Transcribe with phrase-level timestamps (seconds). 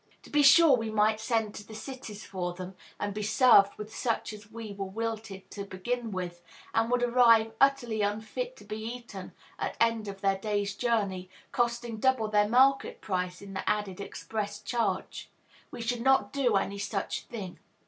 [0.23, 3.95] To be sure, we might send to the cities for them, and be served with
[3.95, 6.41] such as were wilted to begin with,
[6.73, 11.97] and would arrive utterly unfit to be eaten at end of their day's journey, costing
[11.99, 15.29] double their market price in the added express charge.
[15.69, 17.59] We should not do any such thing.